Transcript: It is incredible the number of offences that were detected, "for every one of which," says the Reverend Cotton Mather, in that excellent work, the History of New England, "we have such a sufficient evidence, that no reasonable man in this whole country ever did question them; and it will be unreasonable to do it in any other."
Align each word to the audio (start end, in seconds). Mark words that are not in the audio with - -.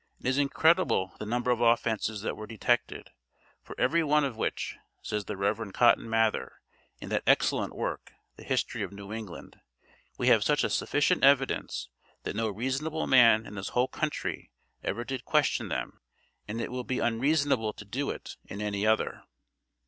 It 0.19 0.25
is 0.25 0.39
incredible 0.39 1.13
the 1.19 1.27
number 1.27 1.51
of 1.51 1.61
offences 1.61 2.21
that 2.21 2.35
were 2.35 2.47
detected, 2.47 3.11
"for 3.61 3.79
every 3.79 4.03
one 4.03 4.23
of 4.23 4.35
which," 4.35 4.75
says 5.03 5.25
the 5.25 5.37
Reverend 5.37 5.75
Cotton 5.75 6.09
Mather, 6.09 6.53
in 6.99 7.09
that 7.09 7.21
excellent 7.27 7.75
work, 7.75 8.11
the 8.35 8.43
History 8.43 8.81
of 8.81 8.91
New 8.91 9.13
England, 9.13 9.59
"we 10.17 10.27
have 10.29 10.43
such 10.43 10.63
a 10.63 10.71
sufficient 10.71 11.23
evidence, 11.23 11.87
that 12.23 12.35
no 12.35 12.49
reasonable 12.49 13.05
man 13.05 13.45
in 13.45 13.53
this 13.53 13.69
whole 13.69 13.89
country 13.89 14.49
ever 14.83 15.03
did 15.03 15.23
question 15.23 15.67
them; 15.69 16.01
and 16.47 16.59
it 16.59 16.71
will 16.71 16.83
be 16.83 16.97
unreasonable 16.97 17.71
to 17.73 17.85
do 17.85 18.09
it 18.09 18.37
in 18.45 18.59
any 18.59 18.87
other." 18.87 19.21